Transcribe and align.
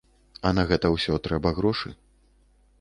А 0.49 0.51
на 0.59 0.63
гэта 0.71 0.91
ўсё 0.95 1.19
трэба 1.29 1.53
грошы. 1.61 1.95